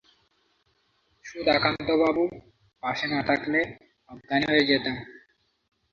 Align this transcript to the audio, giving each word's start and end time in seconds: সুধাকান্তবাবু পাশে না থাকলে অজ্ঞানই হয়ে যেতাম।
সুধাকান্তবাবু 1.25 2.23
পাশে 2.83 3.05
না 3.07 3.19
থাকলে 3.29 3.59
অজ্ঞানই 4.09 4.47
হয়ে 4.49 4.67
যেতাম। 4.69 4.95